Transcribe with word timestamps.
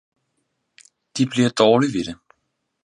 De 1.17 1.25
bliver 1.25 1.49
dårlig 1.49 1.93
ved 1.93 2.05
det 2.05 2.17